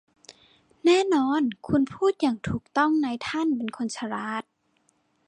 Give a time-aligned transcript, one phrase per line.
[0.85, 4.43] แน่นอนคุณพูดอย่างถูกต้องนายท่านเป็นคนฉลาด